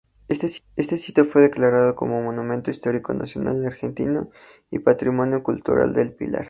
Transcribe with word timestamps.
Este 0.27 0.97
sitio 0.97 1.25
fue 1.25 1.43
declarado 1.43 1.93
como 1.95 2.23
Monumento 2.23 2.71
Histórico 2.71 3.13
Nacional 3.13 3.63
Argentino 3.67 4.31
y 4.71 4.79
Patrimonio 4.79 5.43
Cultural 5.43 5.93
del 5.93 6.15
Pilar. 6.15 6.39